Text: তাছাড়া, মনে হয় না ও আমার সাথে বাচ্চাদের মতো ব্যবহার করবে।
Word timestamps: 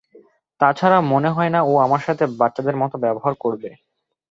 তাছাড়া, 0.59 0.97
মনে 1.11 1.29
হয় 1.29 1.51
না 1.55 1.59
ও 1.63 1.83
আমার 1.85 2.01
সাথে 2.07 2.23
বাচ্চাদের 2.39 2.75
মতো 2.77 2.95
ব্যবহার 2.97 3.33
করবে। 3.43 3.69